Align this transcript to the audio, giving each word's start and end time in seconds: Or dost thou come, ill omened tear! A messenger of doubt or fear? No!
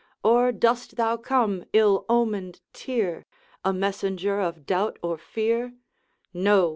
Or 0.23 0.51
dost 0.51 0.95
thou 0.95 1.15
come, 1.17 1.63
ill 1.73 2.07
omened 2.09 2.59
tear! 2.73 3.23
A 3.63 3.71
messenger 3.71 4.39
of 4.39 4.65
doubt 4.65 4.97
or 5.03 5.19
fear? 5.19 5.75
No! 6.33 6.69